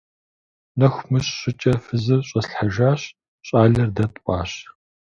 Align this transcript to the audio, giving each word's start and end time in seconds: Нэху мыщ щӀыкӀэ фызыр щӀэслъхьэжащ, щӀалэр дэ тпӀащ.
Нэху 0.79 1.01
мыщ 1.11 1.27
щӀыкӀэ 1.39 1.73
фызыр 1.83 2.21
щӀэслъхьэжащ, 2.27 3.01
щӀалэр 3.47 3.89
дэ 3.95 4.05
тпӀащ. 4.13 4.51